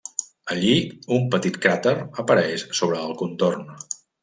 [0.53, 0.71] Allí
[1.17, 1.95] un petit cràter
[2.25, 3.73] apareix sobre el contorn.